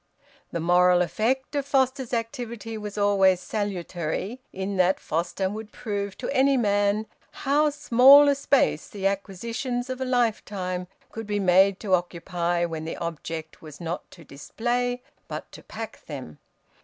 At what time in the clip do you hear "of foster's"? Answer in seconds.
1.53-2.11